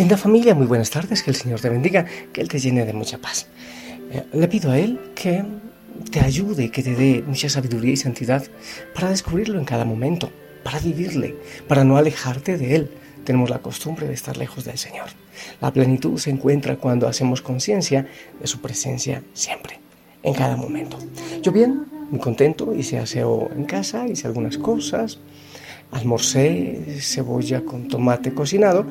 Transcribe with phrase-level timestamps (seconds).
[0.00, 2.94] Linda familia, muy buenas tardes, que el Señor te bendiga, que Él te llene de
[2.94, 3.48] mucha paz.
[4.10, 5.44] Eh, le pido a Él que
[6.10, 8.42] te ayude, que te dé mucha sabiduría y santidad
[8.94, 10.30] para descubrirlo en cada momento,
[10.64, 11.36] para vivirle,
[11.68, 12.90] para no alejarte de Él.
[13.24, 15.08] Tenemos la costumbre de estar lejos del Señor.
[15.60, 18.08] La plenitud se encuentra cuando hacemos conciencia
[18.40, 19.80] de su presencia siempre,
[20.22, 20.96] en cada momento.
[21.42, 25.18] Yo bien, muy contento, hice aseo en casa, hice algunas cosas,
[25.92, 28.86] almorcé cebolla con tomate cocinado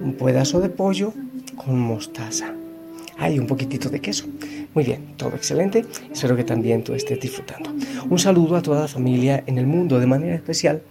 [0.00, 1.12] un pedazo de pollo
[1.56, 2.54] con mostaza.
[3.18, 4.26] Hay un poquitito de queso.
[4.74, 5.84] Muy bien, todo excelente.
[6.10, 7.70] Espero que también tú estés disfrutando.
[8.08, 10.82] Un saludo a toda la familia en el mundo, de manera especial.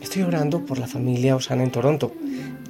[0.00, 2.12] Estoy orando por la familia Osana en Toronto.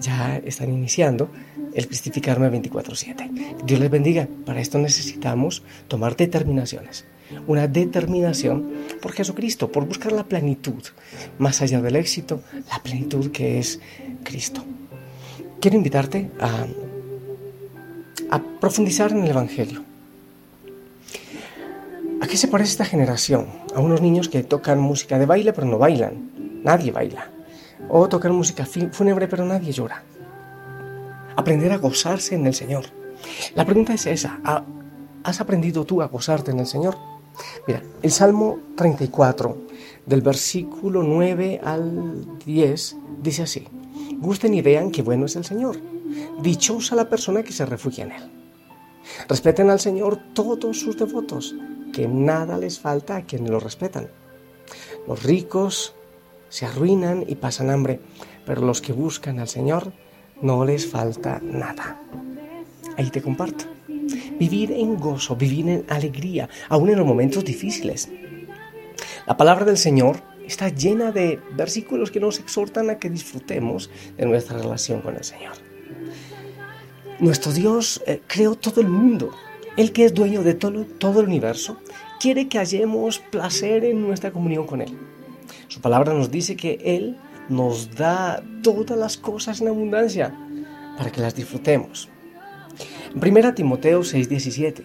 [0.01, 1.31] Ya están iniciando
[1.73, 3.31] el cristificarme 24/7.
[3.65, 4.29] Dios les bendiga.
[4.45, 7.05] Para esto necesitamos tomar determinaciones.
[7.47, 8.71] Una determinación
[9.03, 10.83] por Jesucristo, por buscar la plenitud,
[11.39, 13.81] más allá del éxito, la plenitud que es
[14.23, 14.65] Cristo
[15.61, 16.67] quiero invitarte a,
[18.61, 19.83] profundizar en el Evangelio.
[22.21, 23.47] ¿A qué se parece esta generación?
[23.75, 26.31] A unos niños que tocan música de baile pero no bailan.
[26.65, 27.31] Nadie baila.
[27.89, 30.03] O tocan música fúnebre pero nadie llora.
[31.37, 32.87] Aprender a gozarse en el Señor.
[33.55, 34.41] La pregunta es esa.
[35.23, 36.97] ¿Has aprendido tú a gozarte en el Señor?
[37.67, 39.57] Mira, el Salmo 34,
[40.07, 43.69] del versículo 9 al 10, dice así
[44.19, 45.77] gusten y vean qué bueno es el Señor.
[46.41, 48.31] Dichosa la persona que se refugia en Él.
[49.29, 51.55] Respeten al Señor todos sus devotos,
[51.93, 54.09] que nada les falta a quienes lo respetan.
[55.07, 55.95] Los ricos
[56.49, 58.01] se arruinan y pasan hambre,
[58.45, 59.93] pero los que buscan al Señor
[60.43, 62.01] no les falta nada.
[62.97, 63.65] Ahí te comparto.
[64.39, 68.09] Vivir en gozo, vivir en alegría, aún en los momentos difíciles.
[69.27, 74.27] La palabra del Señor está llena de versículos que nos exhortan a que disfrutemos de
[74.27, 75.55] nuestra relación con el Señor.
[77.19, 79.31] Nuestro Dios eh, creó todo el mundo.
[79.77, 81.79] Él que es dueño de todo, el universo,
[82.21, 84.97] quiere que hallemos placer en nuestra comunión con Él.
[85.69, 87.17] Su palabra nos dice que Él
[87.49, 90.35] nos da todas las cosas en abundancia
[90.97, 92.09] para que las disfrutemos.
[93.15, 94.83] En 1 Timoteo 6:17.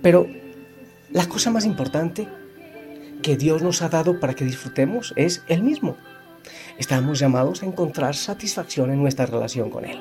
[0.00, 0.26] Pero
[1.10, 2.26] la cosa más importante
[3.22, 5.96] que Dios nos ha dado para que disfrutemos es Él mismo.
[6.76, 9.98] Estamos llamados a encontrar satisfacción en nuestra relación con Él.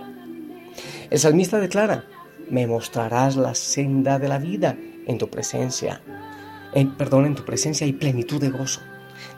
[1.09, 2.05] El salmista declara,
[2.49, 6.01] me mostrarás la senda de la vida en tu presencia.
[6.73, 8.81] En, perdón, en tu presencia hay plenitud de gozo,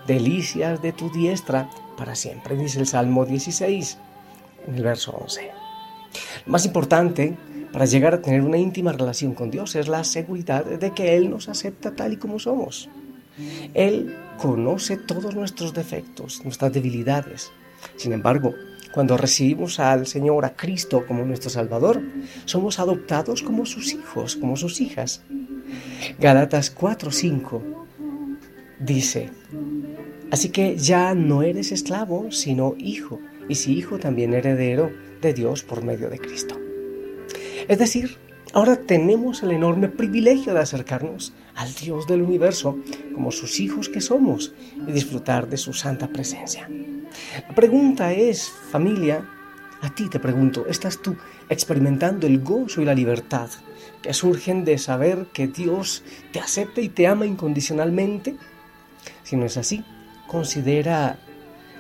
[0.08, 3.98] delicias de tu diestra para siempre, dice el Salmo 16,
[4.68, 5.52] en el verso 11.
[6.46, 7.36] Lo más importante
[7.72, 11.30] para llegar a tener una íntima relación con Dios es la seguridad de que Él
[11.30, 12.90] nos acepta tal y como somos.
[13.74, 17.52] Él conoce todos nuestros defectos, nuestras debilidades.
[17.96, 18.54] Sin embargo,
[18.94, 22.02] cuando recibimos al Señor, a Cristo como nuestro Salvador,
[22.46, 25.24] somos adoptados como sus hijos, como sus hijas.
[26.20, 27.62] Galatas 4:5
[28.80, 29.32] dice,
[30.30, 33.20] así que ya no eres esclavo, sino hijo,
[33.50, 36.60] y si hijo también heredero de Dios por medio de Cristo.
[37.68, 38.18] Es decir,
[38.56, 42.78] Ahora tenemos el enorme privilegio de acercarnos al Dios del universo
[43.16, 44.54] como sus hijos que somos
[44.88, 46.70] y disfrutar de su santa presencia.
[47.50, 49.28] La pregunta es, familia,
[49.82, 51.18] a ti te pregunto, ¿estás tú
[51.50, 53.50] experimentando el gozo y la libertad
[54.04, 58.36] que surgen de saber que Dios te acepta y te ama incondicionalmente?
[59.24, 59.84] Si no es así,
[60.28, 61.18] considera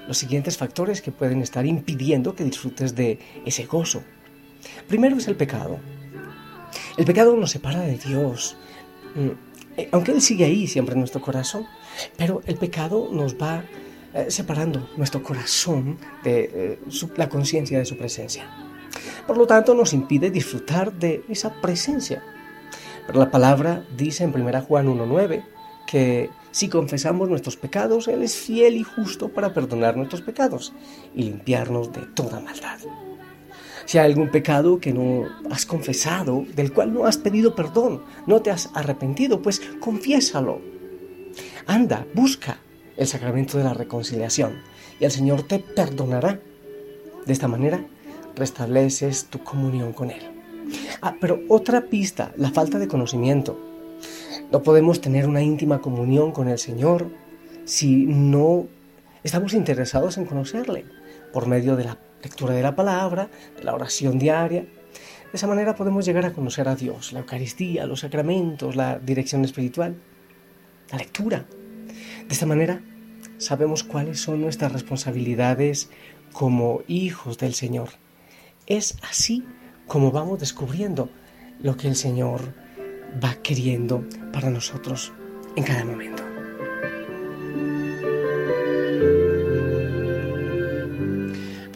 [0.08, 4.02] los siguientes factores que pueden estar impidiendo que disfrutes de ese gozo.
[4.88, 5.78] Primero es el pecado.
[6.96, 8.56] El pecado nos separa de Dios,
[9.16, 9.30] mm,
[9.78, 11.66] eh, aunque Él sigue ahí siempre en nuestro corazón,
[12.18, 13.64] pero el pecado nos va
[14.14, 16.80] eh, separando nuestro corazón de eh,
[17.18, 18.48] la conciencia de su presencia.
[19.26, 22.22] Por lo tanto, nos impide disfrutar de esa presencia.
[23.08, 25.44] Pero la palabra dice en 1 Juan 1.9
[25.88, 30.74] que si confesamos nuestros pecados, Él es fiel y justo para perdonar nuestros pecados
[31.16, 32.80] y limpiarnos de toda maldad.
[33.86, 38.42] Si hay algún pecado que no has confesado, del cual no has pedido perdón, no
[38.42, 40.62] te has arrepentido, pues confiésalo.
[41.66, 42.60] Anda, busca
[42.98, 44.62] el sacramento de la reconciliación
[45.00, 46.40] y el Señor te perdonará.
[47.26, 47.86] De esta manera
[48.36, 50.22] restableces tu comunión con Él.
[51.02, 53.60] Ah, pero otra pista, la falta de conocimiento.
[54.52, 57.10] No podemos tener una íntima comunión con el Señor
[57.66, 58.68] si no
[59.24, 60.86] estamos interesados en conocerle
[61.32, 64.62] por medio de la lectura de la palabra, de la oración diaria.
[64.62, 69.44] De esa manera podemos llegar a conocer a Dios, la Eucaristía, los sacramentos, la dirección
[69.44, 69.96] espiritual,
[70.92, 71.46] la lectura.
[72.28, 72.82] De esta manera
[73.38, 75.90] sabemos cuáles son nuestras responsabilidades
[76.32, 77.90] como hijos del Señor.
[78.66, 79.44] Es así
[79.88, 81.10] como vamos descubriendo
[81.62, 82.54] lo que el Señor
[83.24, 85.12] va queriendo para nosotros
[85.56, 86.33] en cada momento.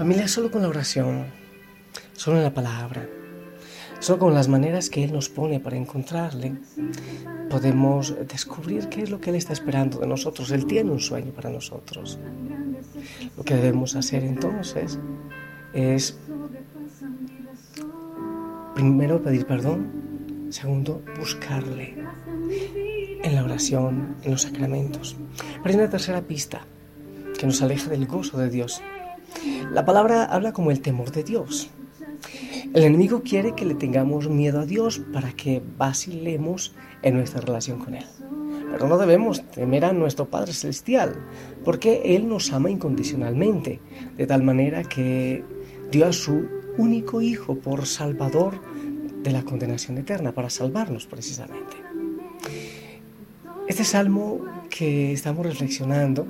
[0.07, 1.25] Familia, solo con la oración,
[2.13, 3.09] solo en la palabra,
[3.99, 6.55] solo con las maneras que Él nos pone para encontrarle,
[7.49, 10.49] podemos descubrir qué es lo que Él está esperando de nosotros.
[10.51, 12.17] Él tiene un sueño para nosotros.
[13.35, 14.97] Lo que debemos hacer entonces
[15.73, 16.17] es
[18.75, 21.95] primero pedir perdón, segundo buscarle
[23.23, 25.17] en la oración, en los sacramentos.
[25.61, 26.61] Pero hay una tercera pista
[27.37, 28.81] que nos aleja del gozo de Dios.
[29.71, 31.69] La palabra habla como el temor de Dios.
[32.73, 37.79] El enemigo quiere que le tengamos miedo a Dios para que vacilemos en nuestra relación
[37.79, 38.05] con Él.
[38.71, 41.15] Pero no debemos temer a nuestro Padre Celestial,
[41.63, 43.79] porque Él nos ama incondicionalmente,
[44.17, 45.43] de tal manera que
[45.89, 46.47] dio a su
[46.77, 48.61] único Hijo por Salvador
[49.23, 51.77] de la condenación eterna, para salvarnos precisamente.
[53.67, 56.25] Este salmo que estamos reflexionando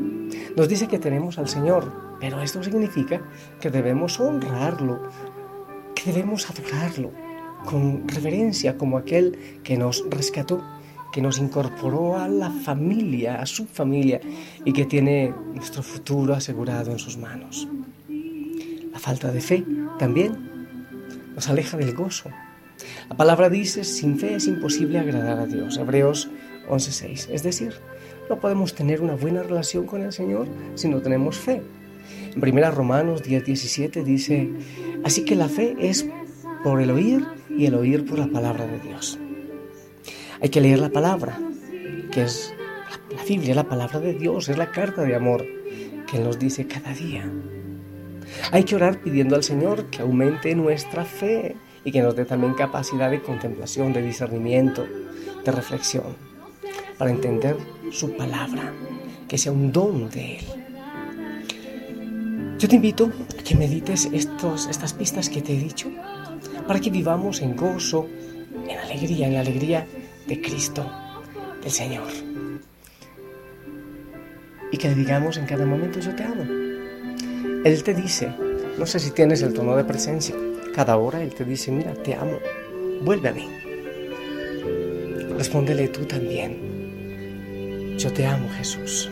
[0.56, 3.22] nos dice que tenemos al Señor, pero esto significa
[3.60, 5.10] que debemos honrarlo,
[5.96, 7.12] que debemos adorarlo
[7.66, 10.64] con reverencia como aquel que nos rescató,
[11.12, 14.20] que nos incorporó a la familia, a su familia
[14.66, 17.68] y que tiene nuestro futuro asegurado en sus manos.
[18.92, 19.66] La falta de fe
[20.00, 20.38] también
[21.36, 22.30] nos aleja del gozo.
[23.10, 25.78] La palabra dice, sin fe es imposible agradar a Dios.
[25.78, 26.30] Hebreos
[26.70, 27.30] 11.6.
[27.32, 27.74] Es decir,
[28.30, 31.62] no podemos tener una buena relación con el Señor si no tenemos fe.
[32.36, 34.50] En 1 Romanos 10.17 dice,
[35.04, 36.08] así que la fe es
[36.64, 39.20] por el oír y el oír por la palabra de Dios.
[40.42, 41.40] Hay que leer la palabra,
[42.12, 42.54] que es
[43.16, 45.46] la Biblia, la palabra de Dios, es la carta de amor
[46.06, 47.30] que nos dice cada día.
[48.52, 52.54] Hay que orar pidiendo al Señor que aumente nuestra fe y que nos dé también
[52.54, 54.86] capacidad de contemplación, de discernimiento,
[55.44, 56.16] de reflexión,
[56.98, 57.56] para entender
[57.92, 58.74] su palabra,
[59.28, 60.67] que sea un don de Él.
[62.58, 65.92] Yo te invito a que medites estos, estas pistas que te he dicho
[66.66, 68.08] para que vivamos en gozo,
[68.68, 69.86] en alegría, en la alegría
[70.26, 70.90] de Cristo,
[71.62, 72.08] del Señor.
[74.72, 76.44] Y que le digamos en cada momento yo te amo.
[77.64, 78.34] Él te dice,
[78.80, 80.34] no sé si tienes el tono de presencia,
[80.74, 82.40] cada hora Él te dice, mira, te amo,
[83.04, 83.48] vuelve a mí.
[85.38, 86.58] Respóndele tú también,
[88.00, 89.12] yo te amo Jesús.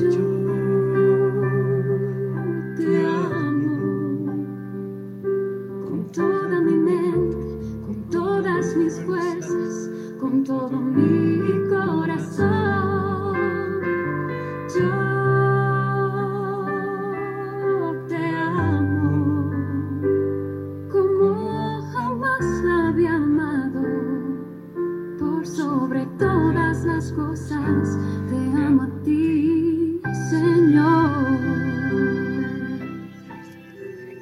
[0.00, 0.10] Yo
[2.76, 4.46] te amo
[5.88, 7.36] con toda mi mente,
[7.84, 9.90] con todas mis fuerzas,
[10.20, 12.68] con todo mi corazón.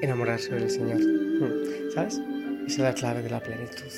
[0.06, 1.00] Yo del Señor.
[1.00, 1.90] Hmm.
[1.92, 2.20] ¿Sabes?
[2.66, 3.90] Esa es la clave de la plenitud.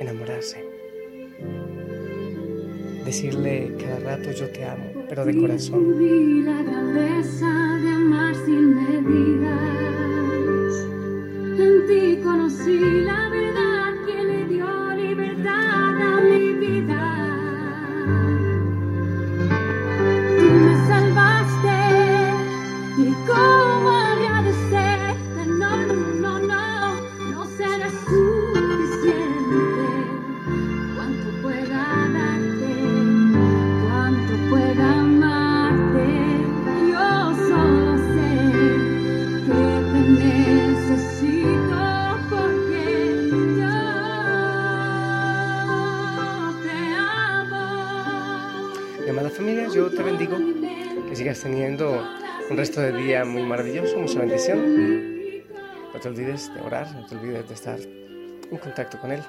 [0.00, 0.64] Enamorarse.
[3.04, 7.85] Decirle cada rato yo te amo, pero de corazón.
[52.66, 54.58] Resto de día muy maravilloso, mucha bendición.
[55.94, 59.22] No te olvides de orar, no te olvides de estar en contacto con Él,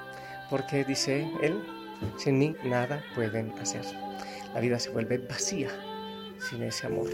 [0.50, 1.62] porque dice Él,
[2.18, 3.86] sin mí nada pueden hacer.
[4.56, 5.70] La vida se vuelve vacía
[6.40, 7.12] sin ese amor.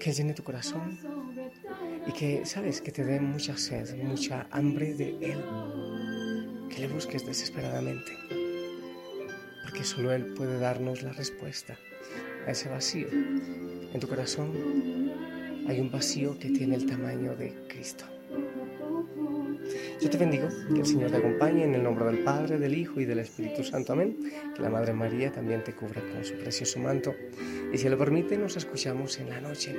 [0.00, 0.98] Que llene tu corazón
[2.06, 5.44] y que, sabes, que te dé mucha sed, mucha hambre de Él.
[6.70, 8.12] Que le busques desesperadamente.
[9.62, 11.76] Porque solo Él puede darnos la respuesta
[12.46, 13.08] a ese vacío.
[13.10, 14.50] En tu corazón
[15.68, 18.04] hay un vacío que tiene el tamaño de Cristo.
[20.00, 23.00] Yo te bendigo, que el Señor te acompañe en el nombre del Padre, del Hijo
[23.00, 23.92] y del Espíritu Santo.
[23.92, 24.16] Amén.
[24.54, 27.14] Que la Madre María también te cubra con su precioso manto.
[27.72, 29.76] Y si lo permite, nos escuchamos en la noche.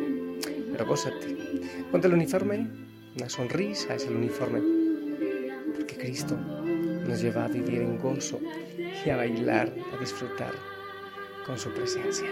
[0.71, 1.35] Pero gózate.
[1.91, 2.69] Ponte el uniforme,
[3.17, 4.61] una sonrisa es el uniforme.
[5.75, 8.39] Porque Cristo nos lleva a vivir en gozo
[9.05, 10.72] y a bailar, a disfrutar
[11.45, 12.27] con su presencia.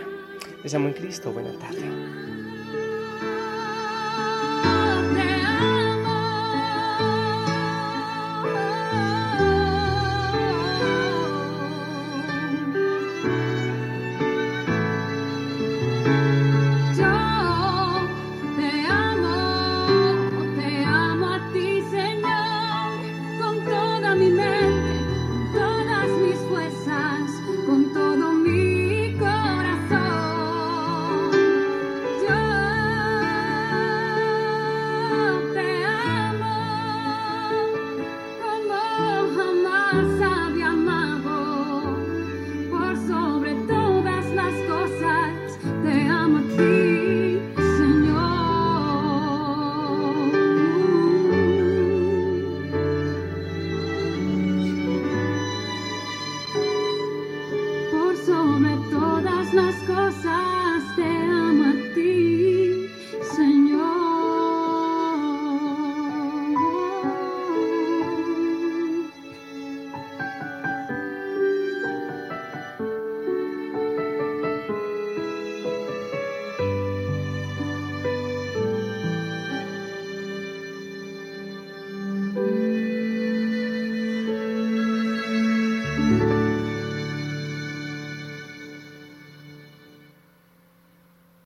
[0.63, 1.31] Les amo en Cristo.
[1.31, 2.40] Buena tarde.